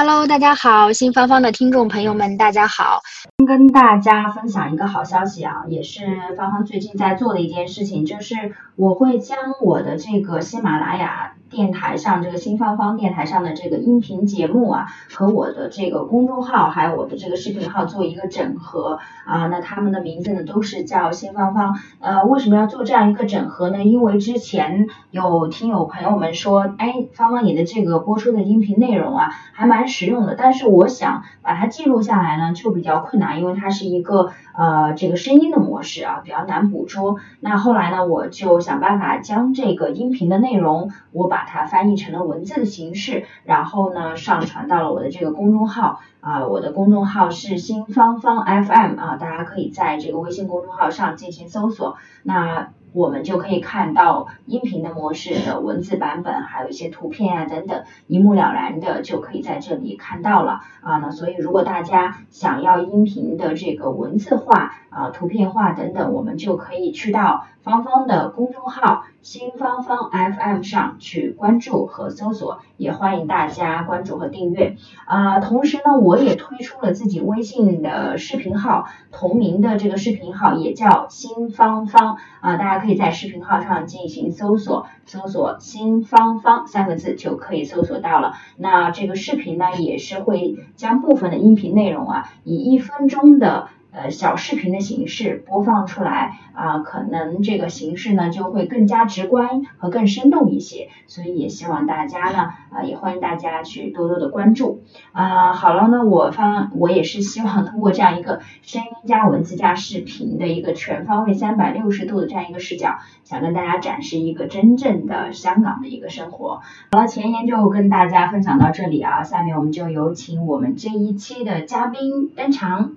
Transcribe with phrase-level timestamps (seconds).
[0.00, 3.00] Hello，大家好，新芳芳的听众朋友们，大家好。
[3.44, 19.46] 跟大家分享一个好消息啊，也是芳芳最近在做的一件事情，就是我会将我的这个喜马拉雅电台上这个新芳芳电台上的这个音频节目啊，和我的这个公众号还有我的这个视频号做一个整合啊。
[19.46, 21.78] 那他们的名字呢都是叫新芳芳。
[22.00, 23.82] 呃，为什么要做这样一个整合呢？
[23.82, 33.38] 因为之前有听友朋友们说，哎，芳芳你的这个播出的音频内容啊，还蛮实用的，但是我想把它记录下来呢，就比较困难。
[33.40, 37.16] 因为它是一个呃这个声音的模式啊，比较难捕捉。
[37.40, 51.96] 那后来呢，我就想办法将这个音频的内容，我把把它翻译成了文字的形式，然后呢上传到了我的这个公众号啊，我的公众号是新芳芳 FM 啊，大家可以在这个微信公众号上进行搜索。
[52.24, 60.98] 那我们就可以看到音频的模式的文字版本，还有一些图片啊等等，一目了然的就可以在这里看到了啊。
[60.98, 75.38] 那所以如果大家想要音频的这个文字化啊、图片化等等，我们就可以去到芳芳的公众号新芳芳 FM 上去关注和搜索，也欢迎大家关注和订阅啊。
[75.38, 88.32] 同时呢，我也推出了自己微信的视频号，同名的这个视频号也叫新芳芳啊，大家可以可以在视频号上进行搜索，搜索“新芳芳”三个字就可以搜索到了。
[88.56, 100.88] 那这个视频呢，也是会将部分的音频内容啊，以一分钟的呃小视频的形式播放出来啊，可能这个形式呢就会更加直观和更生动一些。
[101.06, 104.82] 所以也希望大家呢啊，也欢迎大家去多多的关注
[105.12, 105.52] 啊。
[105.52, 116.60] 好了，呢，我方我也是希望通过这样一个声音加文字加视频的一个全方位三百六十度的这样一个视角，想跟大家展示一个真正的香港的一个生活。
[116.92, 122.92] 好了，前言就跟大家分享到这里啊，下面我们就有请我们这一期的嘉宾登场。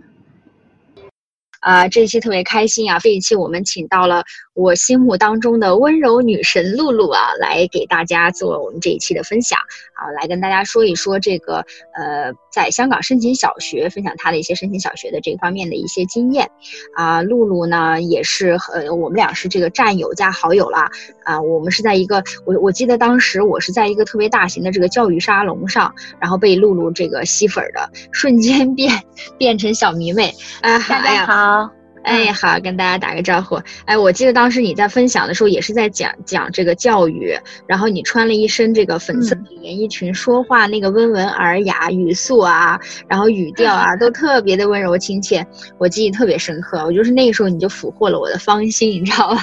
[1.61, 2.97] 啊，这一期特别开心啊！
[2.99, 4.23] 这一期我们请到了
[4.55, 9.59] 我心目当中的温柔女神露露啊，来给大家做我们这一期的分享
[9.93, 11.63] 啊，来跟大家说一说这个
[11.93, 16.49] 呃，在香港申请小学，分享她的一些申请小学的这方面的一些经验
[16.95, 17.21] 啊。
[17.21, 20.89] 露露呢，也是呃，我们俩是这个战友加好友啦
[21.31, 21.41] 啊。
[21.41, 29.03] 我们是在一个我我记得当时我是在一个特别大型的这个教育沙龙上，然后被露露这个吸粉的，瞬间变
[29.37, 30.77] 变成小迷妹啊！
[30.87, 31.80] 大家好。
[32.03, 33.59] 哎，好，跟大家打个招呼。
[33.85, 45.45] 哎，我记得当时你在分享的时候，也是在讲讲这个教育，然后你穿了一身这个粉色的连衣裙，说话那个温文尔雅，语速啊，然后语调啊，都特别的温柔亲切，
[45.77, 46.83] 我记忆特别深刻。
[46.85, 49.41] 我就是那个时候你就俘获了我的芳心，你知道吧？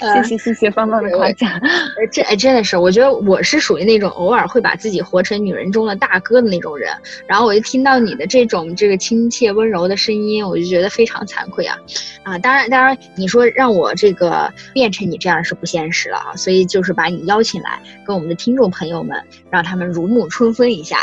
[0.14, 1.50] 谢谢谢谢芳芳的夸奖。
[2.10, 6.90] 这哎真的是，我觉得我是属于那种偶尔会把自己活成女人中的大哥的那种人。
[7.26, 10.45] 然后我就听到你的这种这个亲切温柔的声音。
[10.48, 11.76] 我就觉得非常惭愧啊，
[12.22, 19.20] 啊，当然，当然，你说让我这个变成你这样是不现实了啊，所以就是把你邀请来，跟我们的听众朋友们，
[19.50, 20.98] 让他们如沐春风一下。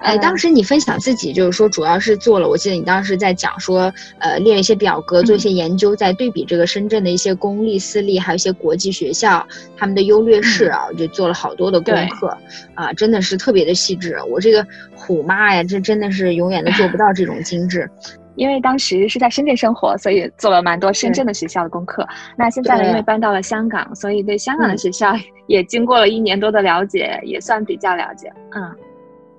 [0.00, 9.46] 呃， 当时你分享自己就是说，主要是做了，我记得你当时在讲说，呃，列了一些表格，做一些研究，在对比这个深圳的一些公立、私立，还有一些国际学校
[9.76, 12.36] 他们的优劣势啊，我就做了好多的功课
[12.74, 14.16] 啊，真的是特别的细致。
[14.28, 17.88] 我这个虎妈呀，这真的是永远都做不到这种精致。
[18.36, 22.06] 因为当时是在深圳生活，所以做了蛮多深圳的学校的功课。
[22.36, 25.14] 那现在呢，因为搬到了香港，所以对香港的学校
[25.48, 28.32] 也经过了一年多的了解，也算比较了解。
[28.54, 28.74] 嗯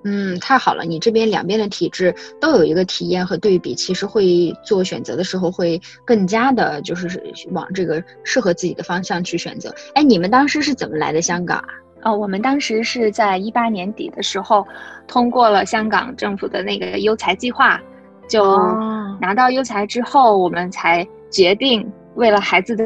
[0.04, 7.20] 嗯，太好了，你这边两边的体制都有一个体验和对比，其实会做选择的时候会更加的，就是
[7.50, 9.74] 往这个适合自己的方向去选择。
[9.94, 11.68] 哎，你们当时是怎么来的香港啊？
[12.04, 14.66] 哦，我们当时是在一八年底的时候，
[15.08, 17.80] 通过了香港政府的那个优才计划。
[18.28, 18.56] 就
[19.20, 22.84] 拿到优才之后，我们才决定为了孩子的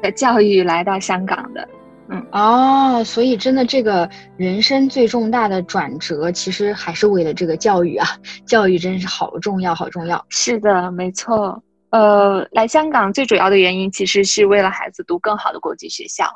[0.00, 1.68] 的教育来到香港的。
[2.08, 8.06] 嗯哦，所以真的这个人生最重大的转折，其实还是为了这个教育啊！
[8.44, 10.22] 教育真是好重要，好重要。
[10.28, 11.62] 是的，没错。
[11.90, 16.26] 呃，来香港最主要的原因，其实是为了孩子读更好的国际学校，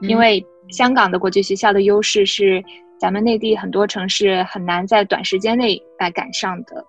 [0.00, 2.62] 因为香港的国际学校的优势是
[2.98, 6.82] 咱们内地很多城市很难在短时间内来赶上的。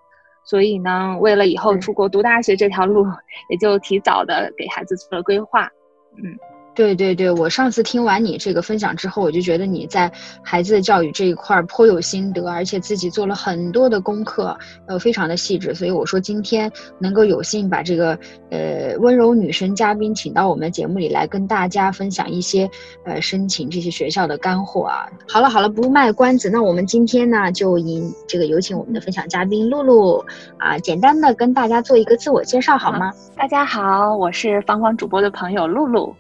[0.48, 3.06] 所以呢，为了以后出国读大学这条路，
[3.50, 5.70] 也就提早的给孩子做了规划。
[6.16, 6.38] 嗯。
[6.78, 10.12] 对对对，我上次听完你这个分享之后，我就觉得你在
[10.44, 15.74] 孩子的教育这一块颇有心得，而且自己做了很多的功课，呃，非常的细致。
[15.74, 18.12] 所以我说今天能够有幸把这个
[18.52, 22.70] 呃温柔女神嘉宾请到我们节目里来，跟大家分享一些
[23.06, 25.10] 呃申请这些学校的干货啊。
[25.28, 30.24] 好了好了，不卖关子，那我们今天呢就以这个有请我们的分享嘉宾露露
[30.60, 33.12] 啊，简单的跟大家做一个自我介绍好吗？
[33.36, 36.16] 大家好，我是芳芳主播的朋友露露。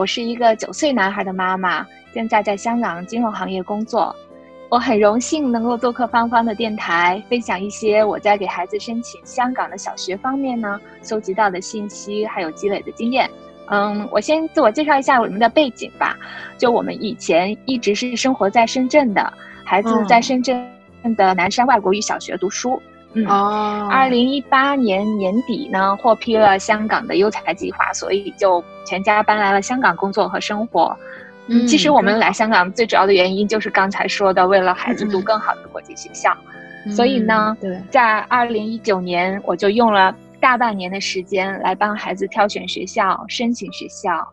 [0.00, 4.16] 我是一个九岁男孩的妈妈，现在在香港金融行业工作。
[4.70, 13.30] 我很荣幸能够做客芳芳的电台，分享一些我在给孩子申请香港的小学方面呢搜集到的信息，还有积累的经验。
[13.66, 16.16] 嗯，我先自我介绍一下我们的背景吧。
[16.56, 19.30] 就我们以前一直是生活在深圳的，
[19.66, 20.66] 孩子在深圳
[21.14, 22.80] 的南山外国语小学读书。
[23.12, 30.96] 嗯哦，二零一八年年底呢，获批了香港的优才计划，所以就全家搬来了香港工作和生活。
[31.48, 36.36] 嗯，其实我们来香港最主要的原因就是刚才说的，为了孩子读更好的国际学校。
[36.94, 37.56] 所以呢，
[37.90, 44.26] 在二零一九年，我就用了大半年的时间来帮孩子挑选学校、申请学校。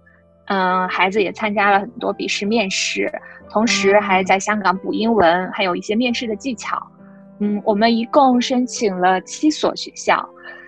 [0.45, 3.11] 嗯，孩子也参加了很多笔试面试，
[3.49, 6.81] 同时还在香港补英文，还有一些面试的技巧。
[7.39, 10.27] 嗯，我们一共申请了七所学校，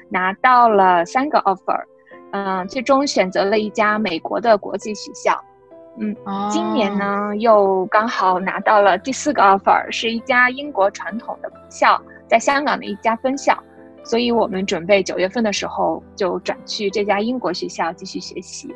[0.09, 1.83] 拿到了三个 offer，
[2.31, 5.39] 嗯，最终选择了一家美国的国际学校。
[5.97, 6.15] 嗯，
[6.49, 13.57] 今年呢又刚好拿到了第四个 offer，是一家英国传统的校，在香港的一家分校，
[14.03, 18.73] 所以我们准备九月份的时候就转去这家英国学校继续学习。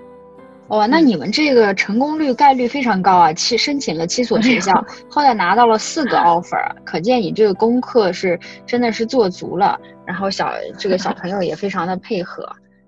[0.73, 3.31] 哇，那你们这个成功率概率非常高啊！
[3.31, 4.73] 七申请了七所学校，
[5.07, 9.79] 后来拿到了四个 offer，可见你这个功课是真的是做足了。
[10.03, 12.43] 然后小这个小朋友也非常的配合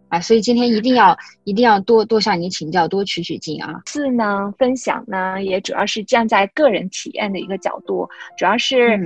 [0.09, 3.79] 啊，所以今天一定要一定要多多向你请教，多取取经啊。
[3.85, 8.99] 四呢，分享呢也主要是站在个人体验的一个角度，主要是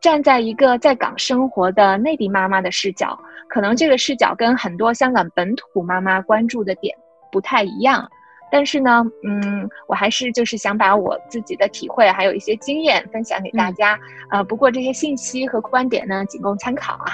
[0.00, 3.16] 站在一个在港生活的内地妈妈的视角，
[3.48, 6.92] 可能这个视角跟很多香港本土妈妈关注的点。
[7.32, 8.08] 不太一样，
[8.56, 14.00] 但是呢，嗯，我还是就是想把我自己的体会还有一些经验分享给大家，
[14.30, 17.12] 呃，不过这些信息和观点呢，仅供参考啊。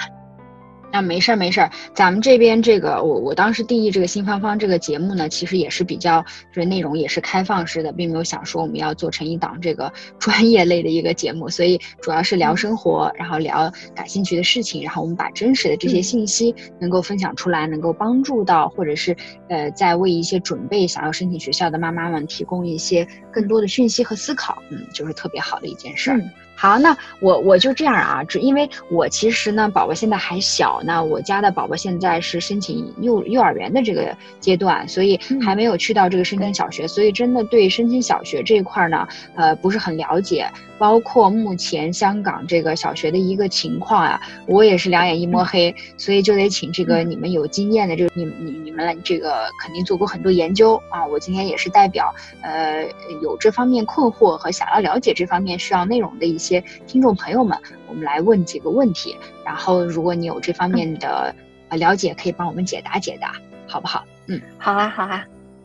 [0.93, 6.21] 那没事儿没事儿，咱们这边这个我我当时定义这个新芳芳这个节目呢，其实也是比较
[6.53, 19.17] 就是内容也是开放式的，并没有想说我们要做成一档这个 专业类的一个节目，所以主要是聊生活，然后聊感兴趣的事情，然后我们把真实的这些信息能够分享出来，能够帮助到或者是
[19.49, 26.21] 呃在为一些准备想要申请学校的妈妈们提供一些更多的讯息和思考，嗯，就是特别好的一件事儿。
[26.63, 39.05] 好，那我我就这样啊，只因为我其实呢，宝宝现在还小呢，我家的宝宝现在是申请幼幼儿园的这个阶段，所以还没有去到这个申请小学，所以真的对申请小学这一块呢，
[39.35, 40.49] 呃，不是很了解。
[40.83, 51.07] 包括目前香港这个小学的一个情况啊，我也是两眼一摸黑，所以就得请这个你们有经验的这个你你你们来这个肯定做过很多研究啊。
[51.07, 52.85] 我今天也是代表呃
[53.21, 57.57] 有这方面困惑和想要了解这方面需要内容的一些听众朋友们，
[57.87, 59.15] 我们来问几个问题，
[59.45, 61.33] 然后如果你有这方面的
[61.69, 63.35] 呃了解，可以帮我们解答解答，
[63.69, 64.03] 好不好？
[64.27, 65.23] 嗯，好啊，好啊。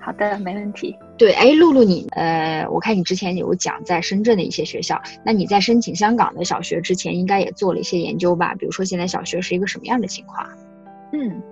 [0.09, 0.97] 好的，没问题。
[1.19, 8.55] 对，哎，露露，你呃，我看你之前有讲在深圳的一些学校，那你在申请香港的小学之前，应该也做了一些研究吧？
[8.55, 10.49] 比如说现在小学是一个什么样的情况？
[11.13, 11.43] 嗯，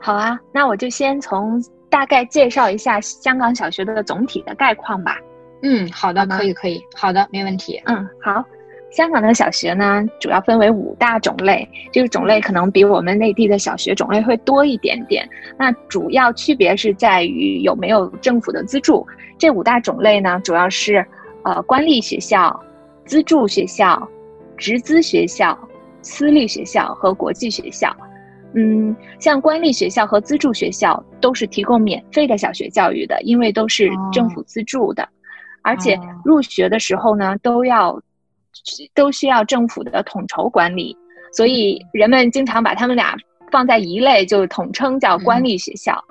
[0.00, 5.16] 好啊，那我就先从大概介绍一下香港小学的总体的概况吧。
[5.62, 7.80] 嗯，好的，可以，可以，好的，没问题。
[7.86, 8.44] 嗯，好。
[8.90, 15.28] 香港的小学呢，主要分为五大种类，这个种类可能比我们内地的小学种类会多一点点。
[15.56, 19.06] 那主要区别是在于有没有政府的资助。
[19.38, 21.06] 这五大种类呢，主要是
[21.44, 22.60] 呃官立学校、
[23.04, 24.08] 资助学校、
[24.56, 25.56] 直资学校、
[26.02, 27.96] 私立学校和国际学校。
[28.54, 35.08] 嗯，像官立学校和资助学校都是提供免费的小学教育的，因为都是政府资助的，
[35.62, 37.96] 而且入学的时候呢都要。
[38.94, 40.96] 都需要政府的统筹管理，
[41.32, 43.16] 所以人们经常把他们俩
[43.50, 46.02] 放在一类，就统称叫官立学校。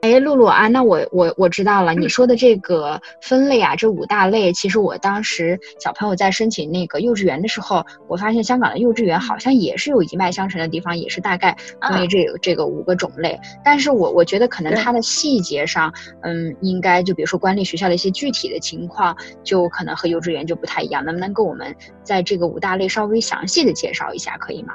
[0.00, 13.38] 哎，露露啊，那我我我知道了，你说的这个分类啊，这五大类，其实我当时小朋友在申请那个幼稚园的时候，我发现香港的幼稚园好像也是有一脉相承的地方，也是大概分为这这个五个种类。
[13.62, 15.92] 但是我我觉得可能它的细节上，
[16.22, 19.14] 嗯，应该就比如说官立学校的一些具体的情况，
[19.44, 21.04] 就可能和幼稚园就不太一样。
[21.04, 24.72] 能不能跟我们在这个五大类稍微详细的介绍一下，可以吗？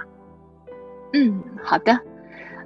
[1.14, 2.00] 嗯，好的。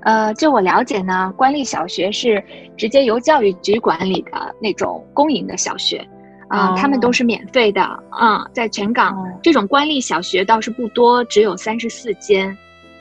[0.01, 2.41] 呃，就我了解呢，官立小学是
[2.77, 6.08] 直接由教育局管理的那种公营的小学，
[6.48, 9.13] 啊，他们都是免费的，啊，在全港
[9.44, 12.58] 这种官立小学倒是不多，只有三十四间，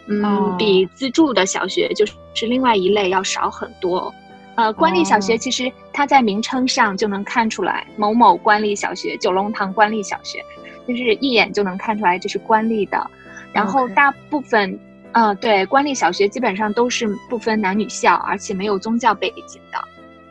[0.09, 4.13] 嗯，比资助的小学就是另外一类要少很多。
[4.57, 10.45] 呃，官立小学其实它在名称上就能看出来，某某官立小学、九龙塘官立小学，
[10.89, 13.09] 就是一眼就能看出来这是官立的，
[13.53, 14.77] 然后大部分。
[15.13, 19.79] 嗯，对，官立小学基本上都是不分男女校，而且没有宗教背景的。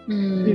[0.07, 0.45] 嗯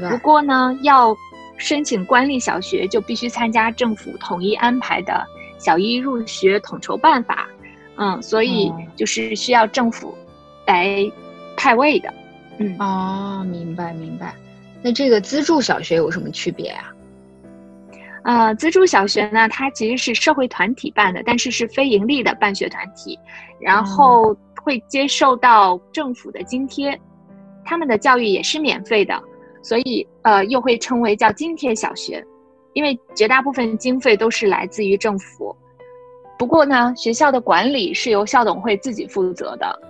[0.00, 0.10] 嗯。
[0.10, 1.14] 不过呢，要
[1.56, 5.26] 申请官立小学，就必须参加政府统一安排的
[5.58, 7.48] 小一入学统筹办法。
[7.96, 10.16] 嗯，所以就是需要政府
[10.66, 11.10] 来
[11.56, 12.12] 派位的。
[12.58, 12.76] 嗯。
[12.78, 14.34] 哦，明白明白。
[14.82, 16.92] 那这个资助小学有什么区别啊？
[18.24, 23.18] 呃，资助小学呢，它其实是社会团体办的，但是是非盈利的办学团体，
[23.60, 26.98] 然后会接受到政府的津贴，
[27.66, 29.22] 他们的教育也是免费的，
[29.62, 32.24] 所以呃又会称为叫津贴小学，
[32.72, 35.54] 因为绝大部分经费都是来自于政府。
[36.38, 39.80] 不过呢，学校的管理是由校董会自己负责的。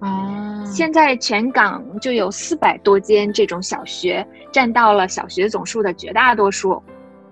[0.00, 6.82] 哦，现在全港就有四百多间这种小学，占到了小学总数的绝大多数。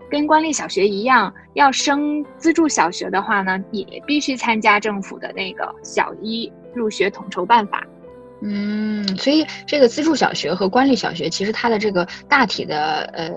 [0.08, 7.84] 跟官立小学一样，要升资助小学的话呢，也必须参加政府的那个小一入学统筹办法。
[8.42, 13.30] 嗯，所以这个资助小学和官立小学其实它的这个大体的呃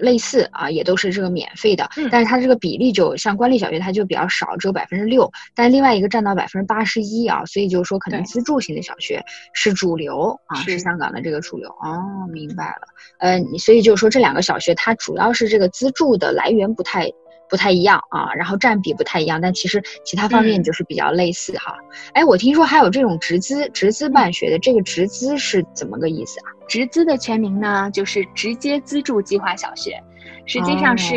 [0.00, 11.68] 类似啊，也都是这个免费的，但是它这个比例就像官立小学它就比较少，只有百分之六，但另外一个占到百分之八十一啊，所以就是说可能资助型的小学是主流啊，是香港的这个主流。
[11.70, 12.88] 哦，明白了，
[13.20, 17.10] 呃，你所以就是说这两个小学它主要是这个资助的来源不太。
[17.52, 21.76] 不太一样啊，然后占比不太一样，但其实其他方面就是比较类似哈。
[22.14, 26.48] 哎，我听说还有这种直资直资办学的，这个直资是怎么个意思啊？
[26.66, 30.02] 直资的全名呢，就是直接资助计划小学，
[30.46, 31.14] 实际上是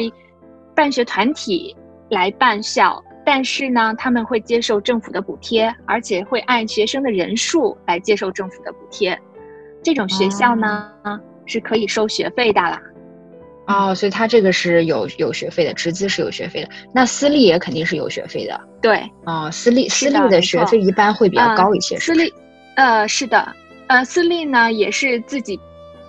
[0.76, 1.74] 办学团体
[2.10, 9.18] 来办校，但是呢，他们会接受政府的补贴，而且会按学生的人数来接受政府的补贴。
[9.82, 10.92] 这种学校呢，
[11.46, 12.82] 是可以收学费的啦。
[13.68, 18.60] 哦，所以它这个是有有学费的，直资是有学费的，那私立也肯定是有学费的。
[18.82, 21.98] 对，哦，私立私立的学费一般会比较高一些。
[21.98, 22.32] 私立，
[22.76, 23.56] 呃，是的，
[23.88, 25.60] 呃，私立呢也是自己，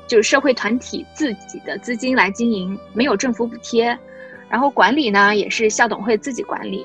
[0.07, 3.99] 就是社会团体自己的资金来经营，没有政府补贴，
[4.51, 6.85] 然后管理呢也是校董会自己管理，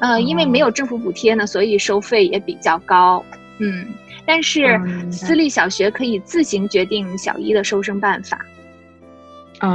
[0.00, 3.22] 呃，因为没有政府补贴呢，所以收费也比较高。
[3.58, 3.86] 嗯，
[4.26, 4.80] 但是
[5.10, 8.38] 私立小学可以自行决定小一的收生办法。
[8.42, 8.55] 嗯，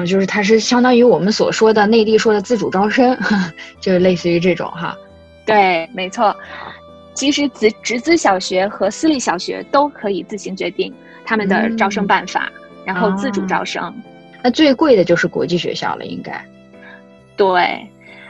[0.06, 3.18] 就是它是相当于我们所说的内地说的自主招生，
[3.82, 4.98] 就是类似于这种哈。
[5.46, 6.36] 对，没错。
[7.14, 10.94] 其实直直资小学和私立小学都可以自行决定
[11.26, 12.50] 他们的招生办法，
[12.86, 13.94] 然后自主招生。
[14.44, 16.44] 那最贵的就是国际学校了，应该。
[17.36, 17.86] 对，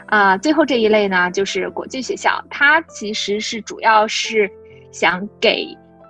[0.08, 4.50] 啊，最后这一类呢，就是国际学校，它其实是主要是
[4.91, 5.67] 想给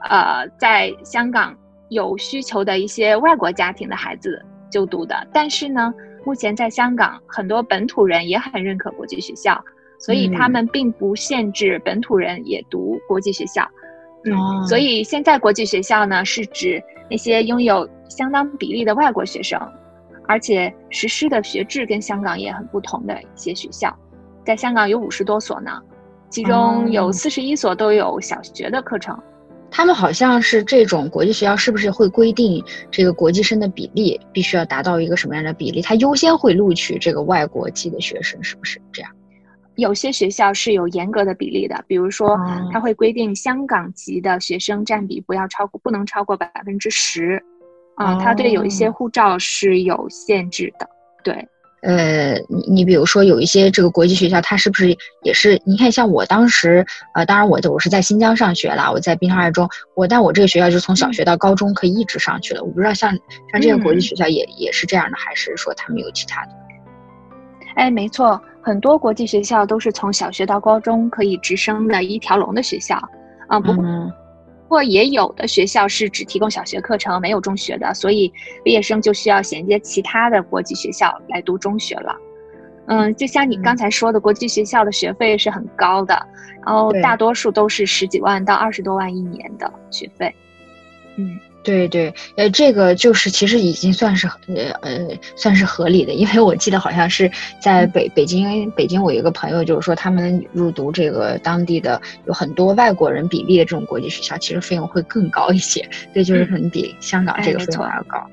[0.09, 1.55] 呃在香港
[1.89, 4.41] 有需求的一些外国家庭的孩子。
[4.71, 5.93] 就读的，但是呢，
[6.25, 9.63] 目前在香港很多本土人也很认可国际学校，
[9.99, 13.69] 所以他们并不限制本土人也读国际学校。
[14.25, 19.59] 嗯，所以现在国际学校呢，是指那些拥有相当比例的外国学生，
[20.27, 23.95] 而且实施的学制跟香港也很不同的一些学校，
[24.45, 25.81] 在香港有五十多所呢，
[26.29, 29.19] 其中有四十一所都有小学的课程。
[29.71, 35.81] 他们好像是这种国际学校，是不是会规定这个国际生的比例必须要达到一个什么样的比例？
[35.81, 39.09] 他优先会录取这个外国籍的学生，是不是这样？
[39.75, 42.37] 有些学校是有严格的比例的，比如说
[42.71, 47.41] 他会规定香港籍的学生占比不要超过，不能超过百分之十。
[47.95, 50.87] 啊，他对有一些护照是有限制的，
[51.23, 51.47] 对。
[51.81, 55.59] 呃，你你比如说有一些这个国际学校，它是不是也是？
[55.65, 56.85] 你看，像我当时，
[57.15, 62.61] 呃，当然我我是在新疆上学了，我在滨海二中，我但我这个学校就从小学到高中可以一直上去了。
[62.63, 63.11] 我不知道像
[63.51, 66.51] 像这个国际学校也也是这样的，还是说他们有其他的？
[67.75, 72.95] 哎，没错，很多国际学校都是从小学到高中可以直升的一条龙的学校
[73.47, 73.59] 啊。
[73.59, 73.83] 不过
[74.81, 78.31] 也有的学校是只提供小学课程，没有中学的，所以
[78.63, 82.15] 毕业生就需要衔接其他的国际学校来读中学了。
[82.85, 86.15] 嗯，就像你刚才说的，国际学校的学费是很高的，
[86.65, 90.33] 然后大多数都是十几万到二十多万一年的学费。
[91.15, 91.39] 嗯。
[91.63, 94.99] 对对，呃，这个就是其实已经算是呃呃
[95.35, 97.29] 算是合理的，因为我记得好像是
[97.61, 108.03] 在北北京北京，我有一个朋友就是说他们入读这个当地的有很多外国人比例的这种国际学校，其实费用会更高一些，对，就是可能比香港这个费用还要。
[108.03, 108.27] 高。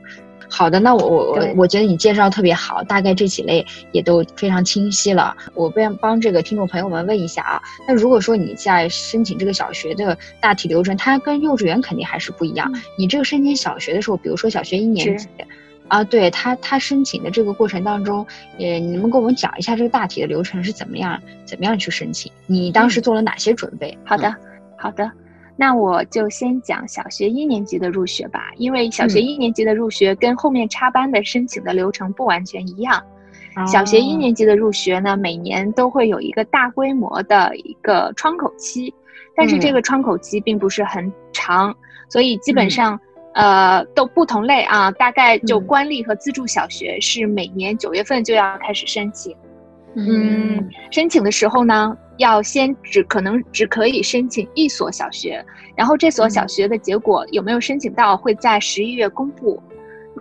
[0.51, 5.37] 好的，那我我我我觉得你介绍特别好，大概这几类也都非常清晰了。
[5.55, 12.73] 我便帮这个听众朋友们问一下啊，那如果说你在申请这个小学的大体流程，它跟幼稚园肯定还是不一样。
[12.97, 15.29] 你这个申请小学的时候，比如说小学一年级，
[15.89, 18.27] 啊，对他他申请的这个过程当中，
[18.59, 22.33] 呃，你能给我们讲一下这个大体的流程是怎么样，怎么样去申请？
[22.47, 23.97] 你当时做了哪些准备？
[24.05, 24.35] 好的，
[24.77, 25.11] 好的。
[25.61, 33.03] 那我就先讲小学一年级的入学吧，因为小学一年级的入学跟后面插班的申请的流程不完全一样。
[33.67, 38.95] 小学一年级的入学呢，每年都会有一个大规模的一个窗口期，
[39.35, 41.75] 但是这个窗口期并不是很长，
[42.09, 42.97] 所以基本上，
[43.35, 49.35] 呃，都不同类啊，大概就官立和自助小学是每年九月份就要开始申请。
[50.01, 55.45] 嗯，申请的时候呢，要先只可能只可以申请一所小学，
[55.77, 59.61] 然后这所小学的结果有没有申请到，会在十一月公布。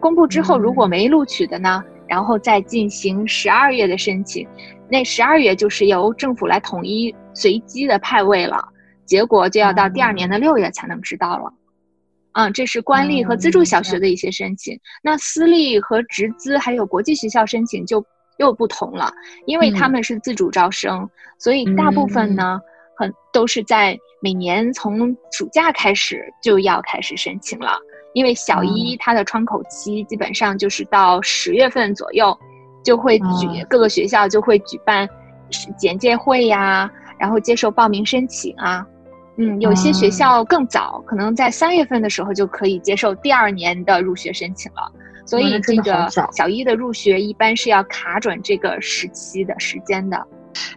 [0.01, 4.47] 公布之后，如果没录取的呢，然后再进行十二月的申请。
[4.89, 8.67] 那十二月就是由政府来统一随机的派位了，
[9.05, 11.53] 结果就要到第二年的六月才能知道了。
[12.31, 14.75] 嗯，这是官立和资助小学的一些申请。
[15.03, 18.03] 那私立和直资还有国际学校申请就。
[18.37, 19.11] 又不同了，
[19.45, 22.59] 因为他们是自主招生，所以大部分呢，
[22.95, 27.77] 很都是在每年从暑假开始就要开始申请了。
[28.13, 32.35] 因为小一它的窗口期基本上就是到十月份左右，
[32.83, 35.07] 就会举各个学校就会举办
[35.77, 36.89] 简介会呀，
[37.19, 38.83] 然后接受报名申请啊。
[39.35, 44.91] 嗯，有些学校更早，可能在三月份的时候就可以接受第二年的入学申请了。
[45.27, 50.25] 所以这个小一的入学一般是要卡准这个时期的时间的。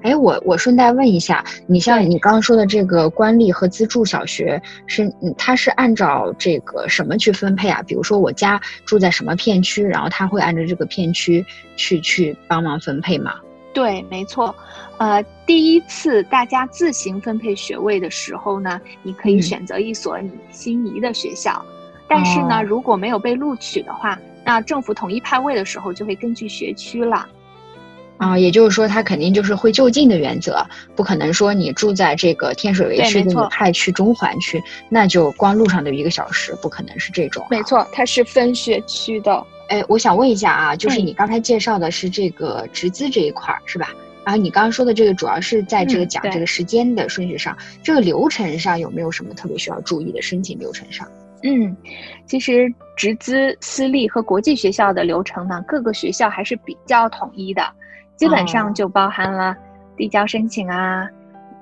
[0.03, 7.83] 哎，我我顺带问一下，你像你刚刚说的这个官立和资助小学，是它是按照这个什么去分配啊？
[7.87, 11.45] 比如说我家住在什么片区，然后他会按照这个片区
[11.77, 13.37] 去去帮忙分配吗？
[13.73, 14.55] 对，没错。
[14.99, 21.65] 呃，第一次大家自行分配学位的时候呢，你可以选择一所你心仪的学校，
[22.07, 24.19] 但是呢，如果没有被录取的话。
[24.45, 27.27] 那政府统一派位的时候，就会根据学区了，
[28.17, 37.47] 啊，也就是说，他肯定就是会就近的原则，不可能说你住在这个天水围区，给你派去中环区，那就光路上的一个小时，不可能是这种。
[37.51, 39.47] 没错，它是分学区的。
[39.69, 43.95] 哎，我想问一下啊，就是你刚才介绍的是这个直资这一块儿是吧？
[44.23, 50.21] 然后你刚刚说的这个主要是在这个讲这个时间的顺序上，这个流程上有没有什么特别需要注意的？
[50.21, 51.09] 申请流程上？
[51.43, 51.77] 嗯，
[52.27, 57.63] 其实直资、私立和国际学校的流程呢，各个学校还是比较统一的，
[58.17, 59.57] 基本上就包含了
[59.97, 61.09] 递交申请啊，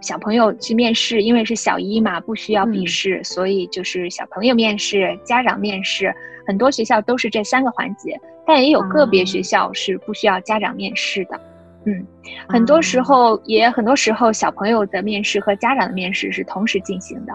[0.00, 6.12] 小朋友去面试，因为是小一嘛，不需要笔试，所以就是小朋友面试、家长面试，
[6.46, 11.40] 很多学校都是这三个环节，但也有个别学校是不需要家长面试的。
[11.84, 12.04] 嗯，
[12.48, 17.32] 很多时候也很多时候，小朋友的面试和家长的面试是同时进行的。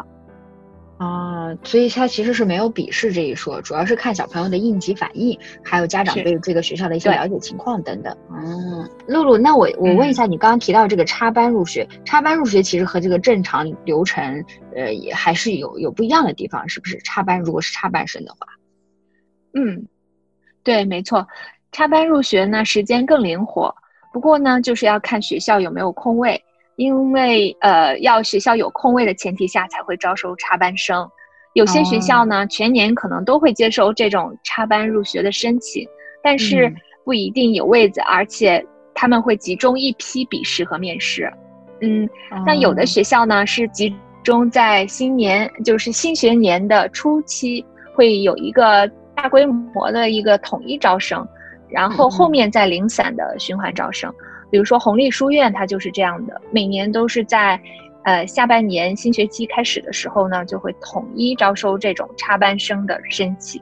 [1.04, 8.16] 啊，所以它其实是没有笔试这一说，主要是看小朋友的应急反应，还有家长对这个学校的一些了解情况等等。
[8.32, 16.98] 嗯，露露，那我我问一下，你刚刚提到这个插班入学，插班入学其实和这个正常流程，呃，也还是有有不一样的地方，是不是？
[17.00, 18.48] 插班如果是插班生的话，
[19.54, 19.86] 嗯，
[20.64, 21.28] 对，没错，
[21.74, 23.76] 插班入学呢时间更灵活，
[24.14, 26.42] 不过呢就是要看学校有没有空位。
[26.76, 31.08] 因为呃，要学校有空位的前提下才会招收插班生，
[31.54, 35.88] 有些学校呢全年可能都会接收这种插班入学的申请，
[36.24, 41.32] 但是不一定有位子，而且他们会集中一批笔试和面试。
[41.82, 42.10] 嗯，
[42.46, 51.28] 那有的学校呢是集中在新年，就是新学年的初期会有一个大规模的一个统一招生，
[51.70, 54.12] 然后后面再零散的循环招生。
[54.54, 57.60] 比如说红利书院，它就是这样的，每年都是在，
[58.04, 63.60] 呃下半年新学期开始的时候呢，就会统一招收这种插班生的申请。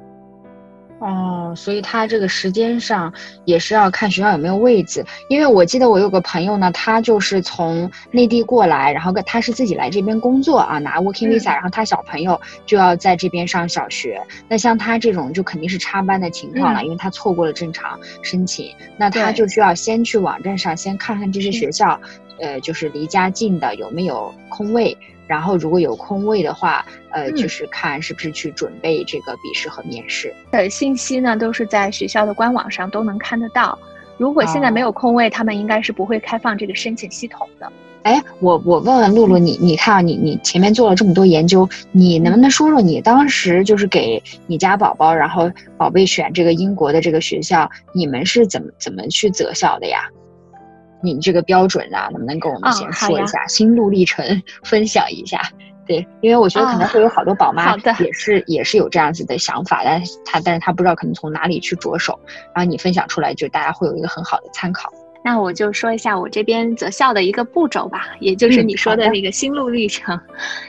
[1.01, 3.11] 哦，所以他这个时间上
[3.43, 14.21] 也是要看学校有没有位置，因为我记得我有个朋友呢，他就是从内地过来，然后他是自己来这边工作啊，拿 working visa，然后他小朋友就要在这边上小学。
[14.47, 21.99] 那像他这种就肯定是插班的情况了，因为他错过了正常申请，那他就需要先去网站上先看看这些学校，
[22.39, 24.95] 呃，就是离家近的有没有空位。
[25.31, 30.35] 然后如果有空位的话，呃，就是看是不是去准备这个笔试和面试。
[30.51, 33.79] 呃，信息呢都是在学校的官网上都能看得到。
[34.17, 37.71] 如果现在没有空位，他们应该是不会开放这个申请系统的。
[38.03, 50.09] 哎，我我问问露露，你你看你你前面做了这么多研究，你能不能说说你当时就是给你家宝宝，然后宝贝选这个英国的这个学校，你们是怎么怎么去择校的呀？
[51.01, 54.25] 你这个标准啊，能不能跟我们先说一下心路历程，
[54.63, 55.41] 分享一下？
[55.87, 62.17] 对，因为我觉得可能会有好多宝妈也是也是有这样子的想法，但是她但是她不知道可能从哪里去着手，
[62.53, 64.93] 然后你分享出来，就大家会有一个很好的参考。
[65.23, 70.15] 那我就说一下我这边择校的一个步骤吧，也就是你说的那个心路历程。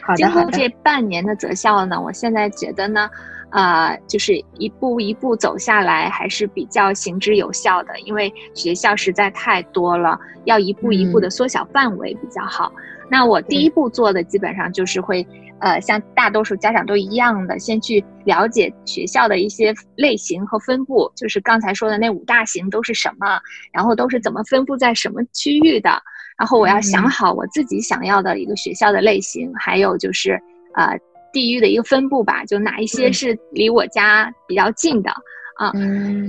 [0.03, 3.09] 好的，经过这半年的择校呢，我现在觉得呢。
[3.53, 12.73] 呃，就是一步一步走下来，还是比较行之有效的，因为学校实在太多了，要一步一步的缩小范围比较好。
[13.11, 15.27] 那我第一步做的基本上就是会，
[15.61, 23.39] 呃，像大多数家长都一样的，先去了解学校的一些类型和分布，就是刚才说的那五大型都是什么，
[23.71, 25.91] 然后都是怎么分布在什么区域的，
[26.39, 30.41] 然后我要想好我自己想要的一个学校的类型，还有就是，
[30.75, 30.99] 呃。
[31.33, 35.11] 地域的一个分布吧，就哪一些是离我家比较近的
[35.57, 35.73] 啊？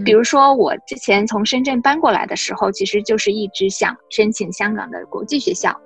[0.06, 5.78] 比如说我之前从深圳搬过来的时候，其实就是一直想申请香港的国际学校，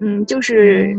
[0.00, 0.96] 嗯，就是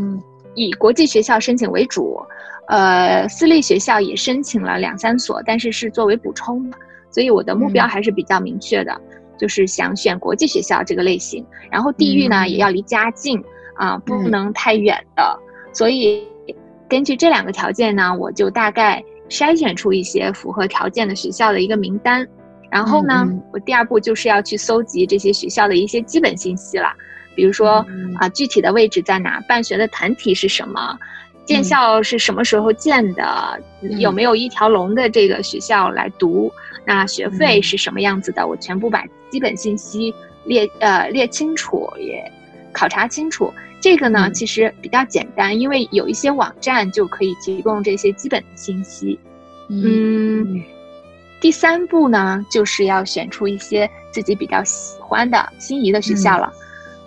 [0.55, 2.19] 以国际学校申请为主，
[2.67, 6.69] 呃，私立学校也申请了两三所，但是是作为补充，
[7.09, 8.99] 所以我的目标还是比较明确的，
[9.37, 13.41] 就是想选国际学校这个类型，然后地域呢也要离家近
[13.75, 15.39] 啊，不能太远的，
[15.71, 16.27] 所以。
[16.89, 22.27] 根据这两个条件呢，我就大概筛选出一些符合条件的学校的一个名单，
[22.69, 26.93] 然后呢，我第二步就是要去搜集这些学校的一些基本信息了，
[27.35, 27.85] 比如说
[28.19, 30.97] 啊，具体的位置在哪，办学的团体是什么，
[31.45, 33.59] 建校是什么时候建的，
[33.97, 36.51] 有没有一条龙的这个学校来读，
[36.85, 40.13] 那学费是什么样子的，我全部把基本信息
[40.45, 42.23] 列呃列清楚，也
[42.71, 43.51] 考察清楚。
[43.83, 49.19] 这个呢，其实比较简单，因为有一些网站就可以提供这些基本的信息。
[49.67, 50.63] 嗯，
[51.41, 56.49] 第三步呢，就是要选出一些自己比较喜欢的心仪的学校了。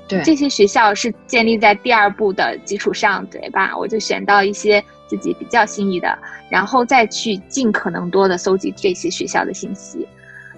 [0.06, 3.74] 对，这些学校是建立在第二步的基础上，对吧？
[3.74, 6.18] 我就选到一些自己比较心仪的，
[6.50, 10.06] 然后再去尽可能多的搜集这些学校的信息。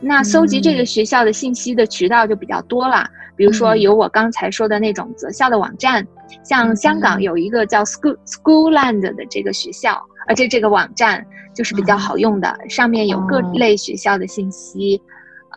[0.00, 3.08] 那搜集这个学校的信息的渠道就比较多了。
[3.38, 6.04] 比如说有我刚才说的那种择校的网站，
[6.42, 11.24] 像香港有一个叫 School Schoolland 的这个学校，而且这个网站
[11.54, 15.00] 就是比较好用的，上面有各类学校的信息，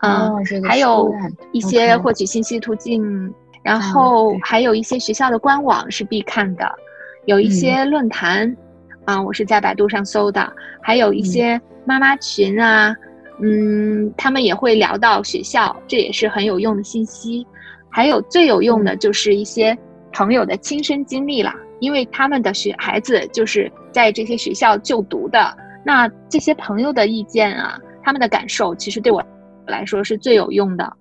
[0.04, 0.32] 嗯，
[0.64, 1.12] 还有
[1.52, 6.72] 一些获取信息途径，然后还有一些学校的官网是必看的，
[7.26, 8.56] 有一些论坛，
[9.06, 12.96] 啊，我是在百度上搜的，还有一些妈妈群啊，
[13.42, 17.44] 嗯，他们也会聊到学校，这也是很有用的信息。
[17.92, 19.78] 还有最有用的就是一些
[20.14, 29.22] 朋友的亲身经历了，因为他们的学孩子就是在这些学校就读的，那这些朋友的意见啊，他们的感受，其实对我
[29.68, 30.92] 来说是最有用的。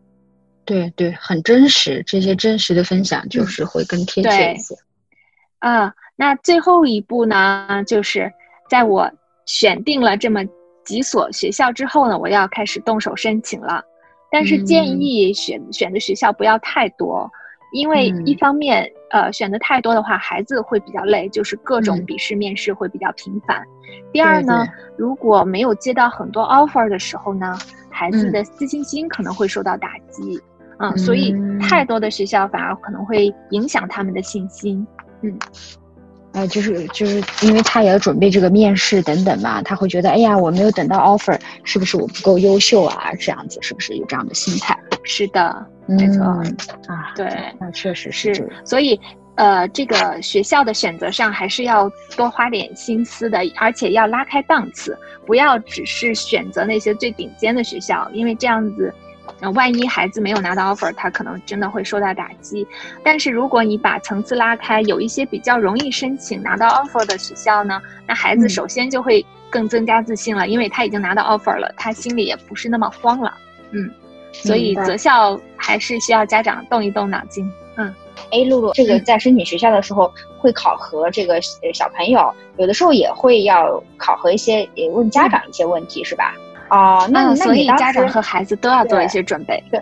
[0.64, 4.74] 对对，很真实，这些真实的分享就是会更贴切一些。
[5.58, 8.30] 啊，那最后一步呢，就是
[8.68, 9.10] 在我
[9.46, 10.44] 选定了这么
[10.84, 13.82] 几所学校之后呢，我要开始动手申请了。
[14.30, 17.30] 但是建议选选的学校不要太多，
[17.72, 23.62] 因为一方面，呃，选的太多的话，孩子会比较累，就是各种笔试面试会比较频繁。
[24.12, 24.66] 第二呢，
[24.96, 27.58] 如果没有接到很多 offer 的时候呢，
[27.90, 30.40] 孩子的自信心可能会受到打击，
[30.78, 34.86] 嗯，所以太多的学校反而可能会影响他们的信心，
[35.22, 35.36] 嗯。
[36.32, 43.12] 呃，就是就是因为他也要准备这个面试等等嘛，他会觉得，哎呀，我没有等到 offer，是不是我不够优秀啊？
[43.18, 44.78] 这样子是不是有这样的心态？
[45.02, 48.48] 是的，没错啊，对，那确实是。
[48.64, 48.98] 所以，
[49.34, 58.94] 呃，这个学校的选择上还是要多花点心思的，而且要拉开档次，不要只是选择那些最顶尖的学校，因为这样子。
[59.38, 62.66] 那万一孩子没有拿到 offer，他可能真的会受到打击。
[63.02, 73.32] 但是如果你把层次拉开，有一些比较容易申请拿到 offer 的学校呢，那孩子首先就会更增加自信了，因为他已经拿到 offer 了，他心里也不是那么慌了。
[73.70, 73.90] 嗯，
[74.32, 77.50] 所以择校还是需要家长动一动脑筋。
[77.76, 77.94] 嗯，
[78.32, 81.40] 哎，露露，这个在申请学校的时候会考核这个
[81.72, 86.34] 小朋友，有的时候也会要考核一些，也问家长一些问题，是吧？
[86.70, 89.62] 哦，那所以家长和孩子都要做一些准备。
[89.70, 89.80] 对。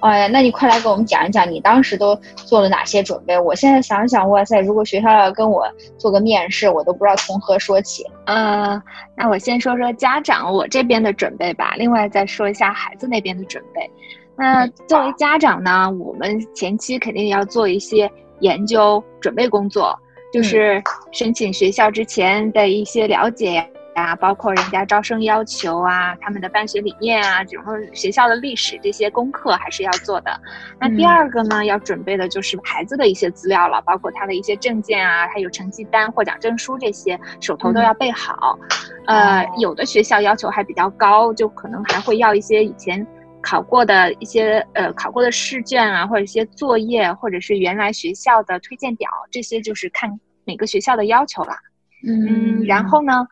[0.00, 3.38] 哎呀，那你快来给我们讲一讲，你当时都做了哪些准备？
[3.38, 5.64] 我现在想想，哇塞，如果学校要跟我
[5.96, 8.04] 做个面试，我都不知道从何说起。
[8.24, 8.82] 呃，
[9.16, 13.88] 那我先说说家长我这边的准备吧，另外再说一下孩子那边的准备。
[14.36, 19.96] 那作为家长呢，我们前期肯定要做一些研究准备工作，
[20.32, 23.64] 就是申请学校之前的一些了解。
[23.94, 30.40] 啊，包括人家招生要求啊，他们的办学理念啊，然后学校的历史这些功课还是要做的。
[30.80, 38.58] 那第二个呢，要准备的就是孩子的一些资料了，包括他的一些证件啊，还有成绩单、获奖证书这些，手头都要备好。
[39.06, 43.06] 呃，有的学校要求还比较高，就可能还会要一些以前
[43.42, 50.08] 考过的一些呃考过的试卷啊，或者一些作业，或者是原来学校的推荐表，这些就是看
[50.44, 51.52] 每个学校的要求了。
[52.06, 53.26] 嗯，然后呢，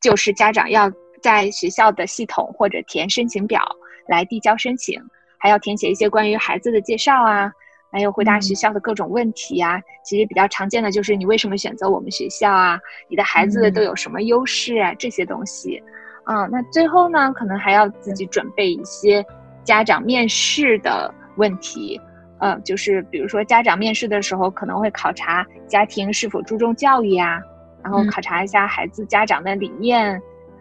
[0.00, 0.90] 就是家长要
[1.22, 3.62] 在学校的系统或者填申请表
[4.08, 5.00] 来递交申请，
[5.38, 7.52] 还要填写一些关于孩子的介绍啊，
[7.92, 9.80] 还有回答学校的各种问题啊。
[10.04, 12.80] 其实比较常见的就是你为什么选择我们学校啊？
[13.08, 14.92] 你的孩子都有什么优势啊？
[14.94, 15.82] 这些东西。
[16.26, 19.24] 嗯，那最后呢，可能还要自己准备一些
[19.62, 22.00] 家长面试的问题。
[22.40, 27.40] 嗯，就是比如说家长面试的时候可能会考察家庭是否注重教育呀。
[27.82, 30.20] 然后考察一下孩子家长的理念，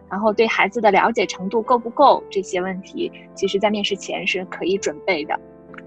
[0.10, 5.40] 然后对孩子的了解程度够不够这些问题，其实在面试前是可以准备的。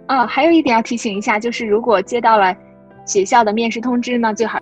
[0.07, 2.55] 啊，还有一点要提醒一下，就是如果接到了
[3.07, 4.59] 学校的面试通知呢，最好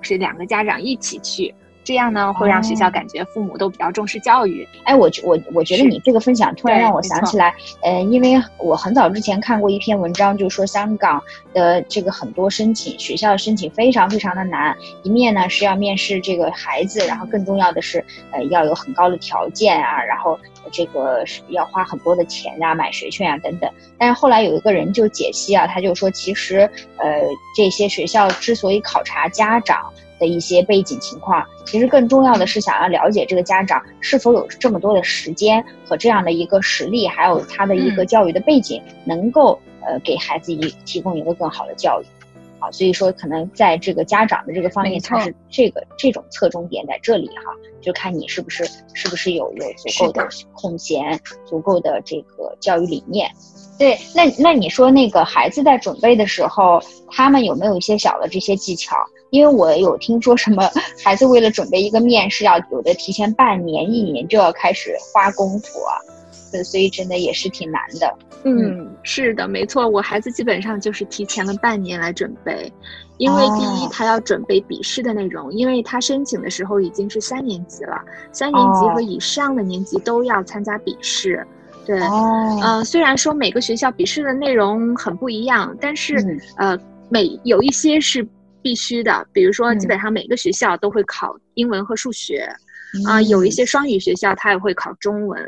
[0.00, 1.54] 是两个家长一起去。
[1.84, 4.66] 这样呢，会让学校感觉父母都比较重视教育。
[4.84, 14.74] 哎，我我我觉得你这个分享突然让我想起来，呃，因为我很早之前看过一篇文章，就说香港的这个很多申请学校的申请非常非常的难。
[15.02, 20.38] 一面呢是要面试这个孩子，然后更重要的是，呃，要有很高的条件啊，然后
[20.72, 23.70] 这个是要花很多的钱啊，买学券啊等等。
[23.98, 26.60] 但是后来有一个人就解析啊，他就说，其实
[26.96, 27.20] 呃
[27.54, 29.92] 这些学校之所以考察家长。
[30.24, 42.06] 的一些背景情况，其实更重要的是想要了解这个家长是否有这么多的时间和这样的一个实力，还有他的一个教育的背景，能够呃给孩子一提供一个更好的教育。
[42.58, 53.30] 好，所以说可能在这个家长的这个方面，他是这个这种侧重点在这里哈，就看你是不是是不是有有足够的空闲，足够的这个教育理念。
[53.78, 58.96] 对，那那你说那个孩子在准备的时候，他们有没有一些小的这些技巧？
[59.34, 60.62] 因为我有听说什么
[61.04, 65.98] 孩子为了准备一个面试，要有的提前半年、一年就要开始花功夫啊，
[66.62, 68.16] 所以真的也是挺难的。
[68.44, 72.72] 嗯，是的，没错，我孩子基本上就是提前了半年来准备，
[73.16, 81.44] 因为第一他要准备笔试的内容，因为他申请的时候已经是三年级了，三年级和以上的年级都要参加笔试。
[81.84, 82.00] 对，
[82.62, 88.24] 嗯，虽然说每个学校笔试的内容很不一样，但是呃，每有一些是。
[88.64, 92.48] 必须的，比如说，基本上每个学校都会考英文和数学，
[93.06, 95.38] 啊，有一些双语学校它也会考中文，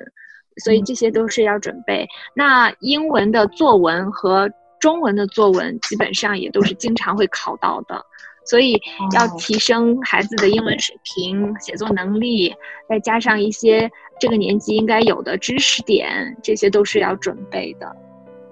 [0.63, 2.07] 所以这些都是要准备。
[2.35, 7.99] 那英文的作文和中文的作文基本上也都是经常会考到的，
[8.45, 8.79] 所以
[9.15, 12.55] 要提升孩子的英文水平、写作能力，
[12.87, 17.87] 再加上一些这个年级应该有的知识点，这些都是要准备的。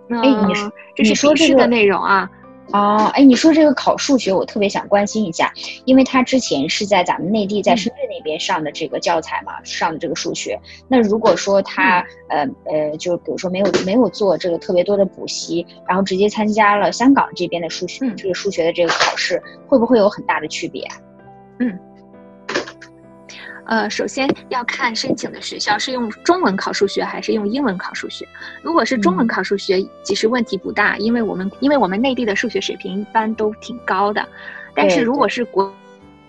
[0.08, 0.54] 哎，你
[0.96, 2.26] 这是说这的内容啊？
[2.72, 5.52] 哦，哎，你说这个考数学，我特别想关心一下，
[5.84, 10.58] 因为他之前是在咱们内地，在深圳那边上的这个教材嘛，上的这个数学。
[10.88, 20.88] 那如果说他，呃呃，就比如说没有没有做这个特别多的补习，然后直接参加了香港这边的数学，这个数学的这个考试，会不会有很大的区别？
[21.60, 21.78] 嗯。
[23.66, 28.26] 呃，首先要看申请的学校是用中文考数学还是用英文考数学。
[28.62, 34.26] 如果是中文考数学，其实问题不大，因为我们因为我们内地的数学水平一般都挺高的。
[34.74, 35.72] 但是如果是国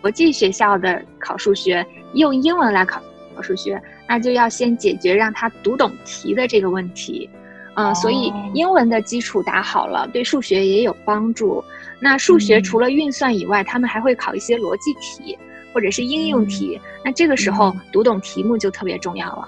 [0.01, 3.01] 国际学校的考数学，用英文来考
[3.35, 7.29] 考数学，那就要先解决让他读懂题的这个问题。
[7.73, 11.61] 嗯，所以英文的基础打好了，对数学也有帮助。
[11.99, 15.37] 那数学除了运算以外，他们还会考一些逻辑题。
[15.75, 19.47] 或者是应用题，那这个时候读懂题目就特别重要了。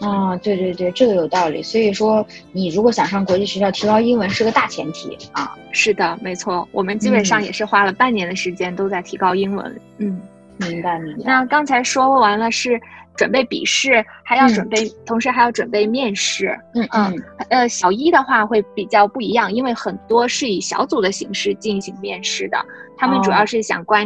[0.00, 1.62] 啊，对对对，这个有道理。
[1.62, 5.54] 所以说，你如果想上国际学校，提高英文是个大前提啊。
[5.70, 9.80] 是的，没错，我们基本上也是花了半年的时间都在提高英文。
[9.98, 10.20] 嗯，
[10.56, 11.22] 明白明白。
[11.24, 12.80] 那刚才说完了是
[13.14, 16.58] 准备笔试，还要准备，同时还要准备面试。
[16.74, 17.22] 嗯嗯。
[17.50, 22.58] 呃，小一的话会比较不一样，因为很多是以小组的形式进行面试的，
[22.98, 24.04] 他们主要是想观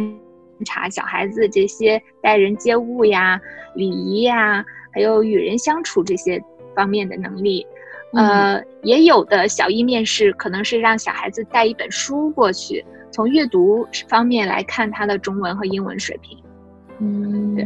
[0.65, 3.39] 察小孩子这些待人接物呀、
[3.75, 6.41] 礼仪呀，还有与人相处这些
[6.75, 7.65] 方面的能力。
[8.13, 16.37] 呃，也有的小一面试可能是让小孩子带一本书过去，从阅读方面来看他的中文和英文水平。
[16.99, 17.65] 嗯，对。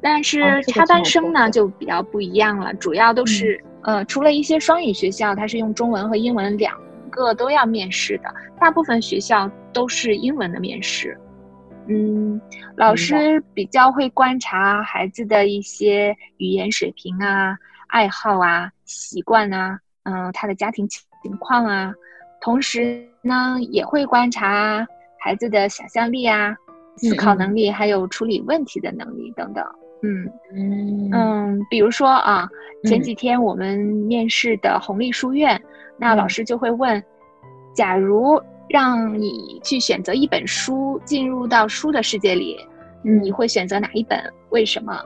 [0.00, 6.72] 但是插班生呢就比较不一样了，主要都是呃，除了一些双语学校，它是用中文和英文两
[7.10, 11.18] 个都要面试的，大部分学校都是英文的面试。
[11.90, 12.40] 嗯，
[12.76, 17.56] 老师比较会观察孩子的一些语言水平啊。
[17.88, 21.02] 爱好啊，习惯啊，嗯，他的家庭情
[21.40, 21.92] 况啊，
[22.40, 24.86] 同时呢，也会观察
[25.18, 26.54] 孩子的想象力啊、
[26.96, 29.64] 思考能力，还有处理问题的能力等等。
[30.04, 30.30] 嗯。
[30.54, 31.10] 嗯。
[31.10, 32.48] 嗯，比如说啊，
[32.84, 35.60] 前几天我们面试的红利书院，
[35.98, 37.02] 那老师就会问：
[37.74, 38.40] 假如
[38.72, 42.56] 让你去选择一本书，进入到书的世界里，
[43.02, 44.22] 你会选择哪一本？
[44.50, 44.96] 为什么？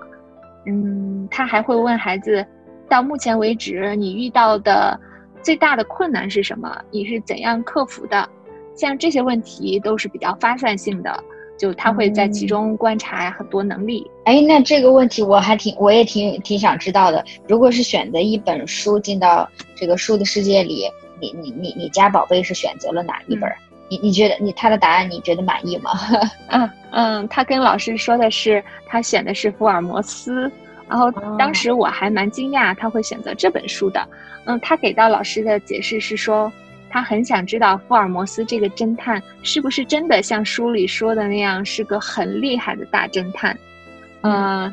[0.66, 2.44] 嗯，他还会问孩子。
[2.90, 5.00] 到目前为止，你遇到的
[5.42, 6.79] 最大的困难是什么？
[6.90, 8.29] 你是怎样克服的？
[8.77, 11.24] 像这些问题都是比较发散性的，
[11.59, 14.07] 就他会在其中观察很多能力。
[14.24, 17.24] 哎，那这个问题我还挺，我也挺挺想知道的。
[17.48, 20.85] 如果是选择一本书进到这个书的世界里，
[21.20, 23.50] 你你你你家宝贝是选择了哪一本？
[23.88, 25.92] 你你觉得你他的答案你觉得满意吗？
[26.48, 30.50] 嗯嗯，他跟老师说的是他选的是福尔摩斯。
[30.87, 34.07] 然后当时我还蛮惊讶他会选择这本书的，
[34.44, 36.53] 嗯，他给到老师的解释是说，
[36.90, 43.59] 他很想知道福尔摩斯这个侦探是不是真的像书里说的那样是个很厉害的大侦探，
[44.22, 44.70] 嗯，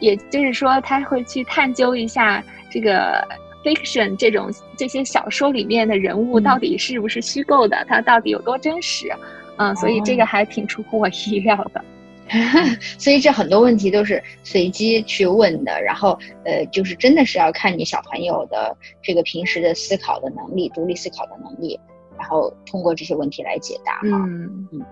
[0.00, 3.22] 也就是说他会去探究一下这个
[3.66, 9.12] fiction 这种这些小说里面的人物到底是不是虚构的，他到底有多真实，
[9.56, 11.84] 嗯，所以这个还挺出乎我意料的。
[12.98, 21.78] 所以这很多问题都是随机去问的，然后呃，就是真的是要看你小朋友的这个平时的思考的能力、独立思考的能力，
[22.18, 24.00] 然后通过这些问题来解答。
[24.04, 24.82] 嗯嗯，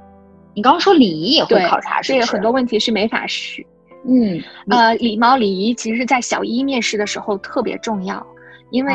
[0.55, 3.65] 你刚刚说礼仪也会考察，这个很多问题是没法学。
[4.07, 8.25] 嗯，呃，礼貌礼仪其实，在小一面试的时候特别重要，
[8.75, 8.93] 因为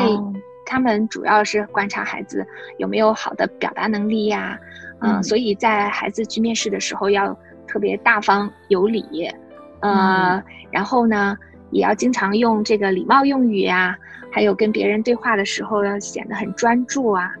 [0.66, 2.46] 他们主要是观察孩子
[2.78, 4.58] 有没有好的表达能力呀，
[5.00, 7.36] 嗯，所以在孩子去面试的时候要。
[7.72, 9.30] 特别大方有礼，
[9.78, 11.36] 呃，然后呢，
[11.70, 13.96] 也要经常用这个礼貌用语呀，
[14.32, 17.32] 还有跟别人对话的时候要显得很专注啊，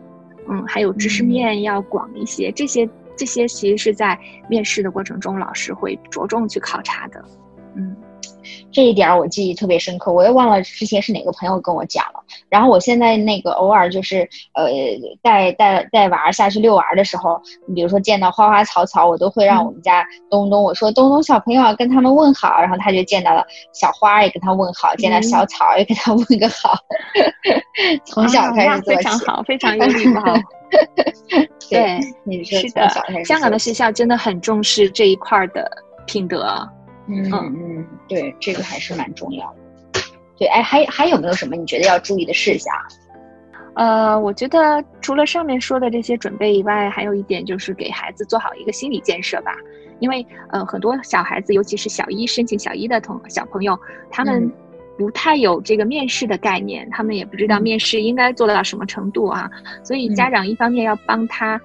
[0.48, 4.16] 嗯，还有知识面要广一些，这些这些其实是在
[4.48, 7.20] 面试的过程中，老师会着重去考察的，
[7.74, 7.96] 嗯。
[8.70, 12.19] 这一点我记忆特别深刻，我也忘了之前是哪个朋友跟我讲了。
[12.50, 14.68] 然后我现在那个偶尔就是呃
[15.22, 26.74] 带带带娃下去遛娃的时候，你比如说见到花花草草，我都会让我们家东东我说东东小朋友跟他们问好，然后他就见到了小花也跟他问好，见到小草也给他问个好。
[28.04, 30.22] 从小开始做起，非常好，非常有礼貌。
[31.70, 32.00] 对，
[32.44, 32.88] 是的，
[33.24, 35.70] 香港的学校真的很重视这一块的
[36.06, 36.68] 品德。
[37.08, 39.56] 嗯嗯，对，这个还是蛮重要的。
[40.40, 42.74] 对，哎，还还有没有什么你觉得要注意的事项？
[43.74, 49.54] 呃，我觉得除了上面说的这些准备以外，还有一点就是给孩子做好一个心理建设吧。
[50.00, 53.78] 因为呃，很多小孩子，尤其是小一申请小一的同小朋友，
[54.10, 54.50] 他们
[54.96, 59.48] 不太有这个面试的概念，他们也不知道面试应该做到什么程度啊。
[59.84, 61.60] 所以家长一方面要帮他。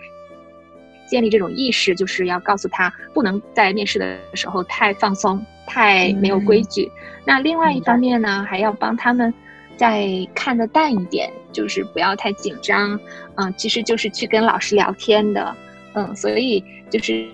[1.08, 6.92] 建立这种意识，就是要告诉他不能在面试的时候太放松、太没有规矩。
[7.26, 9.34] 那另外一方面呢，还要帮他们
[9.78, 13.00] 再看得淡一点，就是不要太紧张。
[13.36, 15.56] 嗯，其实就是去跟老师聊天的。
[15.94, 17.28] 嗯，所以就是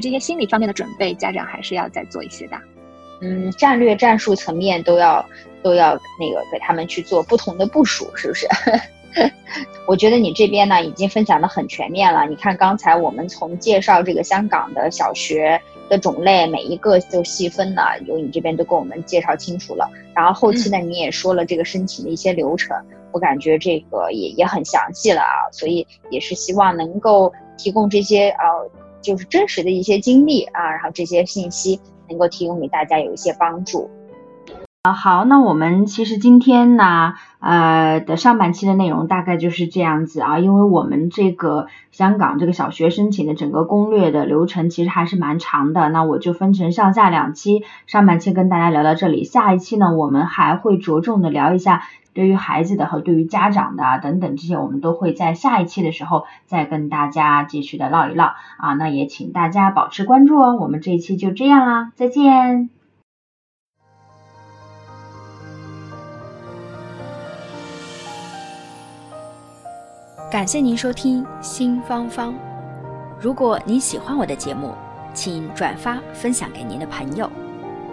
[0.00, 2.56] 这些心理方面的准备，家长还是要再做一些的。
[3.20, 5.24] 嗯，战略战术层面都要
[5.62, 8.46] 都要那个给他们去做不同的部署，是不是？
[9.86, 12.26] 我觉得你这边呢已经分享的很全面了。
[12.26, 19.90] 你看刚才我们从介绍这个香港的小学的种类，每一个就细分了，由你这边都给我们介绍清楚了。
[20.14, 22.76] 然后后期呢，你也说了这个申请的一些流程，
[23.12, 25.50] 我感觉这个也也很详细了啊。
[25.52, 28.70] 所以也是希望能够提供这些呃，
[29.02, 31.78] 就是真实的一些经历啊，然后这些信息
[32.08, 33.90] 能够提供给大家有一些帮助。
[34.82, 62.81] 啊，好，那我们其实今天呢，呃的上半期的内容大概就是这样子啊，因为我们这个香港这个小学申请的整个攻略的流程其实还是蛮长的，那我就分成上下两期，上半期跟大家聊到这里，下一期呢，我们还会着重的聊一下对于孩子的和对于家长的等等这些，我们都会在下一期的时候再跟大家继续的唠一唠啊，那也请大家保持关注哦，我们这一期就这样啦，再见。
[70.32, 72.34] 感谢您收听新芳芳。
[73.20, 74.72] 如果您喜欢我的节目，
[75.12, 77.30] 请转发分享给您的朋友，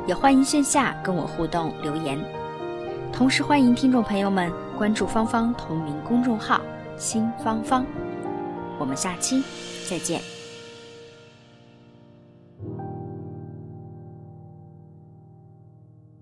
[0.07, 2.17] 也欢迎线下跟我互动留言。
[3.11, 6.61] 同时欢迎听众朋友们关注芳芳同名公众号
[6.95, 7.85] “新芳芳”。
[8.79, 9.43] 我们下期
[9.89, 10.38] 再见。